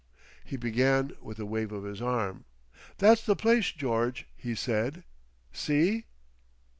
He 0.43 0.57
began 0.57 1.11
with 1.21 1.37
a 1.37 1.45
wave 1.45 1.71
of 1.71 1.83
his 1.83 2.01
arm. 2.01 2.45
"That's 2.97 3.23
the 3.23 3.35
place, 3.35 3.71
George," 3.71 4.25
he 4.35 4.55
said. 4.55 5.03
"See?" 5.53 6.05